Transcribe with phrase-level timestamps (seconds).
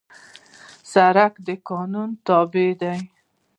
[0.91, 2.97] سړک د قانون تابع دی.